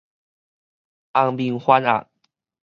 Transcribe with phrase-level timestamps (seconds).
[1.13, 2.07] 紅面番鴨